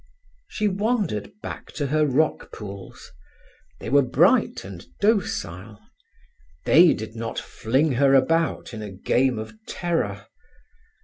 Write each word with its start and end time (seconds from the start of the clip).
She 0.47 0.67
wandered 0.67 1.31
back 1.43 1.71
to 1.73 1.85
her 1.85 2.07
rock 2.07 2.51
pools; 2.51 3.11
they 3.79 3.87
were 3.91 4.01
bright 4.01 4.63
and 4.63 4.83
docile; 4.99 5.79
they 6.65 6.95
did 6.95 7.15
not 7.15 7.37
fling 7.37 7.91
her 7.91 8.15
about 8.15 8.73
in 8.73 8.81
a 8.81 8.89
game 8.89 9.37
of 9.37 9.53
terror. 9.67 10.25